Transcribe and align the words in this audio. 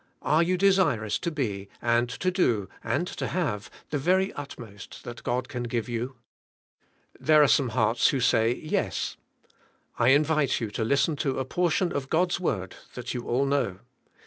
Are 0.23 0.41
you 0.41 0.57
desirous 0.57 1.19
to 1.19 1.29
be, 1.29 1.69
and 1.79 2.09
to 2.09 2.31
do, 2.31 2.67
and 2.83 3.05
to 3.07 3.27
have, 3.27 3.69
the 3.91 3.99
very 3.99 4.33
ut 4.33 4.57
most 4.57 5.03
that 5.03 5.21
God 5.21 5.47
can 5.47 5.61
give 5.61 5.87
you? 5.87 6.15
There 7.19 7.43
are 7.43 7.47
some 7.47 7.69
hearts 7.69 8.07
who 8.07 8.19
say. 8.19 8.55
Yes. 8.63 9.15
I 9.99 10.07
invite 10.07 10.59
you 10.59 10.71
to 10.71 10.83
listen 10.83 11.17
to 11.17 11.37
a 11.37 11.45
portion 11.45 11.91
of 11.91 12.09
God's 12.09 12.39
word 12.39 12.77
that 12.95 13.13
you 13.13 13.27
all 13.27 13.45
know. 13.45 13.77